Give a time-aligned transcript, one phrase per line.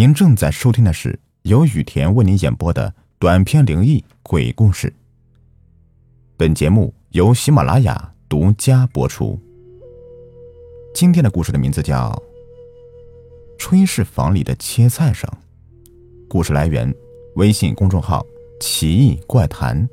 [0.00, 4.90] 您正在收听的是由雨田为您演播的短篇灵异鬼故事。
[6.38, 9.38] 本节目由喜马拉雅独家播出。
[10.94, 12.10] 今天的故事的名字叫
[13.62, 15.30] 《炊事房里的切菜声》。
[16.30, 16.90] 故事来源：
[17.34, 18.24] 微信公众号
[18.58, 19.86] “奇异怪谈”。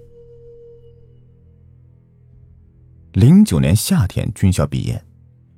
[3.12, 5.04] 零九年夏天军校毕业，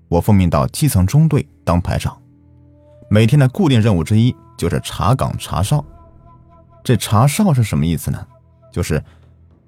[0.07, 2.19] 我奉命到基层中队当排长。
[3.09, 5.83] 每天的固定任务之一就是查岗查哨。
[6.83, 8.27] 这查哨是什么意思呢？
[8.71, 9.03] 就是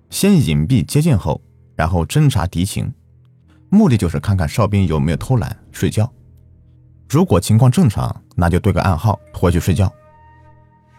[0.10, 1.42] 先隐蔽接近后，
[1.76, 2.94] 然后侦查敌情，
[3.70, 6.12] 目的就是看看哨兵有没有偷懒睡觉。
[7.10, 9.92] 如果情况正常，那就对个暗号回去睡觉。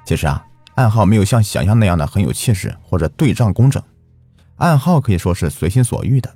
[0.04, 3.80] 其实啊，暗号没有像想象那样的很有气势或者对仗工整，
[4.56, 6.34] 暗号可以说是随心所欲的，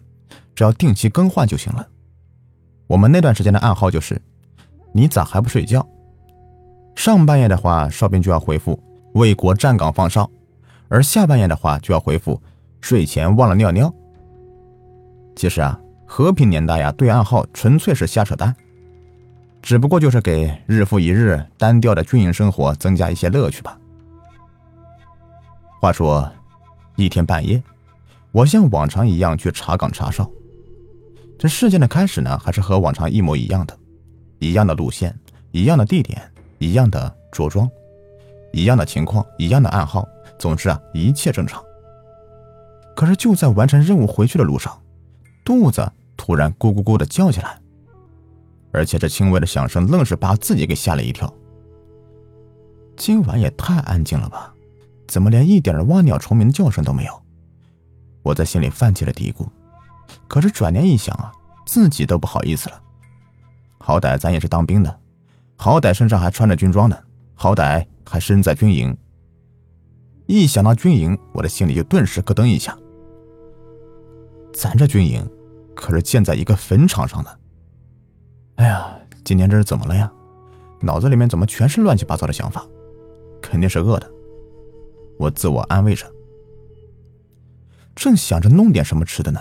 [0.55, 1.89] 只要定期更换就行了。
[2.87, 4.23] 我们那段时间的暗号就是
[4.95, 5.87] ：“你咋还不睡觉？”
[6.97, 8.83] 上半夜的话，哨兵就要回复
[9.13, 10.29] 为国站岗放哨；
[10.89, 12.43] 而下半夜的话，就要回复
[12.81, 13.95] 睡前忘了尿尿。
[15.37, 18.57] 其实啊，和平年代呀，对暗号纯粹是瞎扯淡，
[19.63, 23.79] 只不过就是给日复一日单调的军营生活增加一些乐趣吧。
[25.81, 26.29] 话说，
[26.97, 27.63] 一天半夜，
[28.33, 30.29] 我像往常一样去查岗查哨。
[31.39, 33.79] 这事件的开始呢，还是和往常一模一样的，
[34.39, 35.15] 一样的路线，
[35.53, 36.21] 一样的地点。
[36.59, 37.71] 一样的着装，
[38.53, 40.07] 一样的情况，一样的暗号，
[40.39, 41.63] 总之啊，一切正常。
[42.95, 44.81] 可是就在完成任务回去的路上，
[45.45, 47.61] 肚子突然咕咕咕的叫起来，
[48.73, 51.33] 而且这轻微的响声愣是把自己给吓了一跳。
[52.97, 54.55] 今晚也太安静了吧？
[55.07, 57.23] 怎么连一点蛙鸟虫鸣的叫声都没有？
[58.23, 59.47] 我在心里泛起了嘀咕。
[60.27, 61.31] 可是转念一想啊，
[61.67, 62.81] 自己都不好意思了。
[63.79, 65.01] 好歹咱也是当兵的。
[65.57, 66.97] 好歹身上还穿着军装呢，
[67.35, 68.97] 好歹还身在军营。
[70.27, 72.77] 一想到军营，我的心里就顿时咯噔一下。
[74.53, 75.29] 咱这军营
[75.75, 77.39] 可是建在一个坟场上的。
[78.57, 80.11] 哎呀，今天这是怎么了呀？
[80.81, 82.67] 脑子里面怎么全是乱七八糟的想法？
[83.41, 84.11] 肯定是饿的。
[85.19, 86.07] 我自我安慰着，
[87.95, 89.41] 正想着弄点什么吃的呢，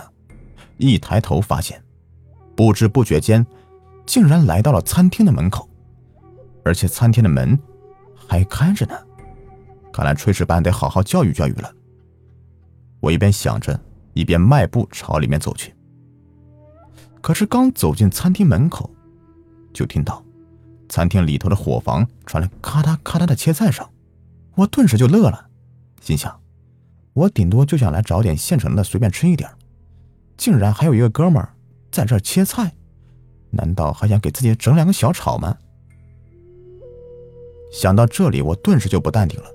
[0.78, 1.82] 一抬头发现，
[2.54, 3.46] 不知不觉间，
[4.06, 5.68] 竟然来到了餐厅的门口。
[6.66, 7.56] 而且餐厅的门
[8.16, 8.98] 还开着呢，
[9.92, 11.72] 看来炊事班得好好教育教育了。
[12.98, 13.80] 我一边想着，
[14.14, 15.72] 一边迈步朝里面走去。
[17.20, 18.90] 可是刚走进餐厅门口，
[19.72, 20.20] 就听到
[20.88, 23.88] 餐厅里头的伙房传来咔嗒咔嗒的切菜声，
[24.56, 25.46] 我顿时就乐了，
[26.00, 26.36] 心想：
[27.12, 29.48] 我顶多就想来找点现成的随便吃一点，
[30.36, 31.54] 竟然还有一个哥们儿
[31.92, 32.72] 在这切菜，
[33.50, 35.56] 难道还想给自己整两个小炒吗？
[37.70, 39.50] 想到这里，我顿时就不淡定了。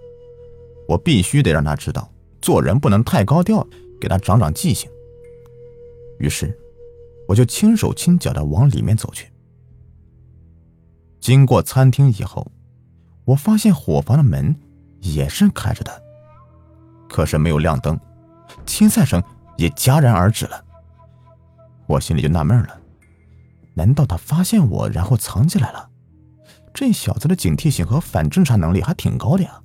[0.88, 2.12] 我必须得让他知道，
[2.42, 3.66] 做人不能太高调，
[4.00, 4.90] 给他长长记性。
[6.20, 6.58] 于是，
[7.28, 9.32] 我就轻手轻脚的往里面走去。
[11.20, 12.52] 经过餐厅以后，
[13.26, 14.56] 我发现伙房的门
[15.00, 16.04] 也是开着的，
[17.08, 18.00] 可是没有亮灯，
[18.66, 19.24] 切菜声
[19.56, 20.66] 也戛然而止了。
[21.88, 22.82] 我心里就纳闷了：
[23.76, 25.91] 难道他发现我，然后藏起来了？
[26.74, 29.62] 这小子的警惕性和反侦查能力还挺高的呀。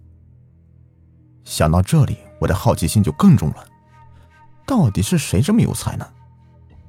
[1.44, 3.64] 想到这里，我的好奇心就更重了。
[4.66, 6.06] 到底是谁这么有才呢？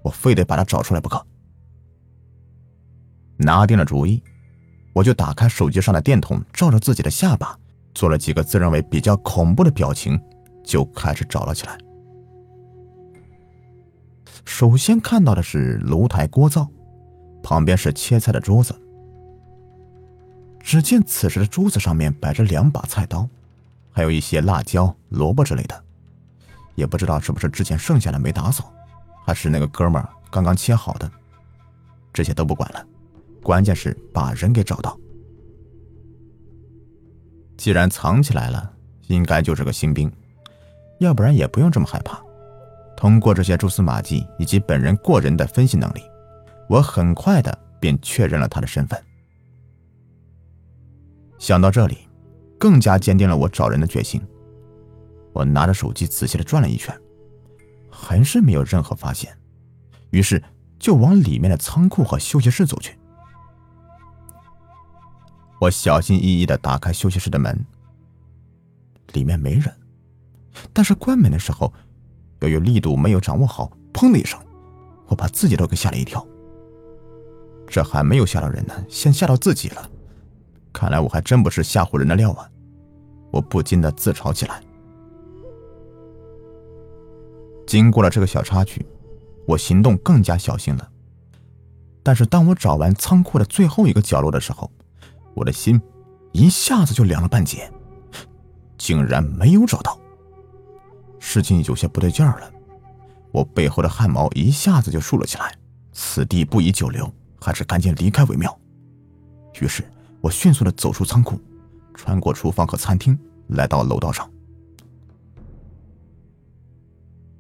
[0.02, 1.24] 我非得把他找出来不可。
[3.38, 4.24] 拿定了主意，
[4.94, 7.56] 我就打开手机上的电筒，照着自己的下巴，
[7.94, 10.20] 做了几个自认为比较恐怖的表情，
[10.64, 11.78] 就开始找了起来。
[14.44, 16.68] 首先看到的是炉台锅灶，
[17.44, 18.74] 旁边是切菜的桌子。
[20.68, 23.26] 只见此时的桌子上面摆着两把菜刀，
[23.90, 25.84] 还有一些辣椒、萝卜之类的，
[26.76, 28.70] 也不知道是不是之前剩下的没打扫，
[29.26, 31.10] 还是那个哥们儿刚刚切好的。
[32.12, 32.86] 这些都不管了，
[33.42, 35.00] 关键是把人给找到。
[37.56, 38.70] 既然藏起来了，
[39.08, 40.12] 应该就是个新兵，
[41.00, 42.22] 要不然也不用这么害怕。
[42.98, 46.02] 通过这些蛛丝马迹以及本人过人的分析能力，
[46.68, 49.02] 我很快的便确认了他的身份。
[51.40, 51.98] 想到这里，
[52.60, 54.22] 更加坚定了我找人的决心。
[55.34, 56.96] 我拿着手机仔细的转了一圈，
[57.92, 59.38] 还是没有任何发现，
[60.10, 60.44] 于是
[60.80, 62.98] 就往里面的仓库和休息室走去。
[65.60, 67.66] 我小心翼翼的打开休息室的门，
[69.14, 69.72] 里面没人，
[70.74, 71.72] 但是关门的时候，
[72.40, 74.40] 由于力度没有掌握好，砰的一声，
[75.08, 76.26] 我把自己都给吓了一跳。
[77.68, 79.90] 这还没有吓到人呢，先吓到自己了。
[80.78, 82.48] 看来我还真不是吓唬人的料啊！
[83.32, 84.62] 我不禁的自嘲起来。
[87.66, 88.86] 经过了这个小插曲，
[89.48, 90.88] 我行动更加小心了。
[92.04, 94.72] 但是当我找完仓库的最后一个角落的时候，
[95.34, 95.82] 我的心
[96.32, 97.68] 一下子就凉了半截，
[98.78, 100.00] 竟然没有找到。
[101.18, 102.52] 事情有些不对劲儿了，
[103.32, 105.52] 我背后的汗毛一下子就竖了起来。
[105.92, 108.56] 此地不宜久留，还是赶紧离开为妙。
[109.60, 109.84] 于是
[110.22, 111.40] 我迅速的走出仓库，
[111.94, 113.18] 穿过厨房和餐厅，
[113.48, 114.30] 来到楼道上。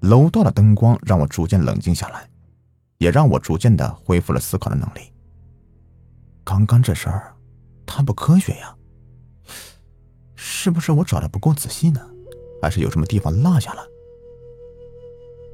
[0.02, 2.30] 楼道的灯光让我逐渐冷静下来。
[3.00, 5.14] 也让我逐渐的恢复了思考的能力。
[6.44, 7.32] 刚刚这事儿，
[7.86, 8.76] 太不科学呀！
[10.36, 12.02] 是不是我找的不够仔细呢？
[12.60, 13.84] 还是有什么地方落下了？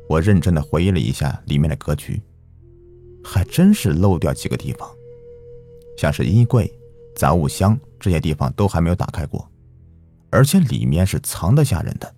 [0.08, 2.22] 我认真的回忆了一下里面的格局，
[3.22, 4.90] 还真是漏掉几个地方，
[5.98, 6.74] 像是衣柜、
[7.16, 9.50] 杂物箱这些地方都还没有打开过，
[10.30, 12.14] 而且里面是藏得吓人的。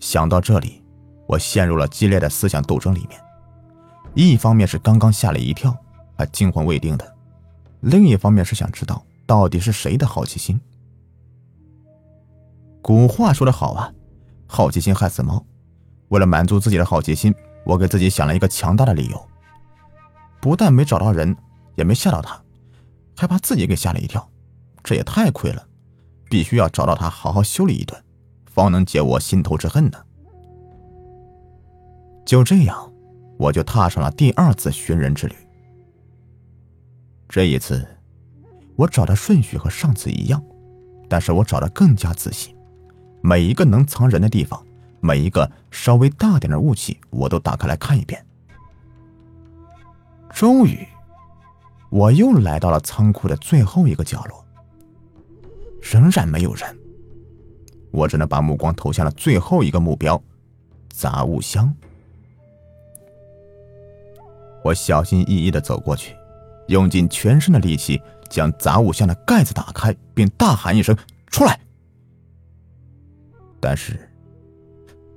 [0.00, 0.82] 想到这里，
[1.26, 3.20] 我陷入了激烈的思想斗争里面。
[4.14, 5.76] 一方面是刚刚吓了一跳，
[6.16, 7.04] 还惊魂未定的；
[7.80, 10.60] 另一方面是想知道到底是谁的好奇心。
[12.82, 13.90] 古话说得好啊，
[14.46, 15.44] 好奇心害死猫。
[16.08, 17.34] 为了满足自己的好奇心，
[17.64, 19.28] 我给自己想了一个强大的理由。
[20.40, 21.34] 不但没找到人，
[21.76, 22.40] 也没吓到他，
[23.16, 24.30] 还把自己给吓了一跳，
[24.82, 25.66] 这也太亏了！
[26.30, 28.02] 必须要找到他，好好修理一顿，
[28.46, 29.98] 方能解我心头之恨呢。
[32.24, 32.90] 就这样。
[33.36, 35.34] 我就踏上了第二次寻人之旅。
[37.28, 37.84] 这一次，
[38.76, 40.40] 我找的顺序和上次一样，
[41.08, 42.54] 但是我找的更加仔细，
[43.24, 44.64] 每一个能藏人的地方，
[45.00, 48.24] 每一个稍微大点的雾气，我都打开来看一遍。
[50.30, 50.86] 终于，
[51.94, 54.44] 我又来到了仓库的最后一个角落，
[55.80, 56.76] 仍然没有人。
[57.92, 60.20] 我只能把目光投向了最后一个目标——
[60.90, 61.72] 杂物箱。
[64.64, 66.16] 我小心翼翼的走过去，
[66.66, 70.96] 用尽全身的力气将杂物箱的盖子打开，并大喊一声
[71.30, 71.60] ：“出来！”
[73.62, 74.10] 但是，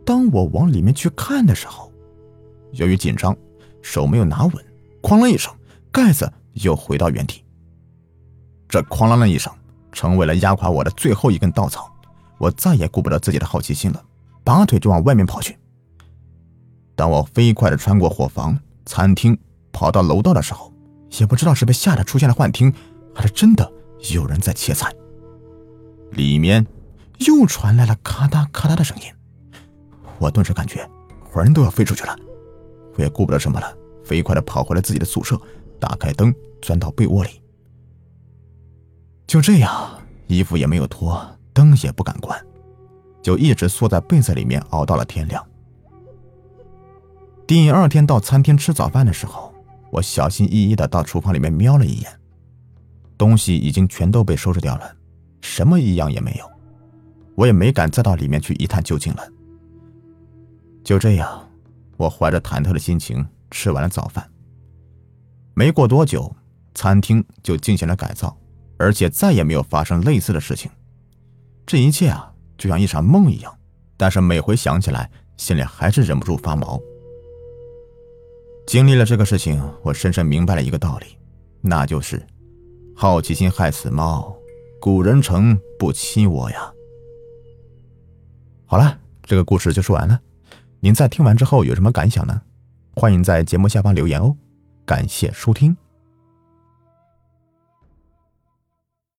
[0.06, 1.92] 当我往里面去看的时候，
[2.74, 3.36] 由于紧张，
[3.82, 4.54] 手没有拿稳，
[5.02, 5.52] 哐啷一声，
[5.92, 6.32] 盖子
[6.64, 7.44] 又回到原地。
[8.68, 9.54] 这哐啷的一声，
[9.92, 11.92] 成为了压垮我的最后一根稻草。
[12.38, 14.04] 我再也顾不得自己的好奇心了，
[14.44, 15.58] 拔腿就往外面跑去。
[16.96, 18.58] 当我飞快的穿过伙房。
[18.90, 19.38] 餐厅
[19.74, 20.72] 跑到楼道的时候，
[21.20, 22.74] 也不知道是被吓得出现了幻听，
[23.14, 23.70] 还是真的
[24.14, 24.90] 有人在切菜。
[26.12, 26.66] 里面
[27.18, 29.12] 又传来了咔嗒咔嗒的声音，
[30.20, 30.90] 我顿时感觉
[31.30, 32.16] 魂都要飞出去了。
[32.96, 35.38] 我也顾不得什么了，飞快的跑回了自己的宿舍，
[35.80, 37.42] 打开灯，钻到被窝里。
[39.26, 42.40] 就这样，衣服也没有脱，灯也不敢关，
[43.22, 45.46] 就一直缩在被子里面熬到了天亮。
[47.46, 49.54] 第二天到餐厅吃早饭的时候，
[49.92, 52.20] 我小心翼翼的到厨房里面瞄了一眼，
[53.18, 54.96] 东西已经全都被收拾掉了，
[55.42, 56.50] 什么异样也没有，
[57.36, 59.28] 我也没敢再到里面去一探究竟了。
[60.84, 61.50] 就这样，
[61.98, 64.30] 我怀着忐忑的心情吃完了早饭。
[65.58, 66.32] 没过多久，
[66.76, 68.38] 餐厅就进行了改造，
[68.78, 70.70] 而且再也没有发生类似的事情。
[71.66, 73.52] 这一切啊，就像一场梦一样，
[73.98, 76.80] 但是每回想起来，心里还是忍不住发毛。
[78.68, 81.18] 经历了这个事情，我深深明白了一个道理，
[81.60, 82.24] 那就是
[82.96, 84.38] 好奇心害死猫，
[84.80, 86.72] 古人诚不欺我呀。
[88.68, 90.22] 好了，这个故事就说完了。
[90.82, 92.44] 您在听完之后有什么感想呢？
[92.94, 94.38] 欢迎在节目下方留言哦。
[94.88, 95.76] 感谢收听。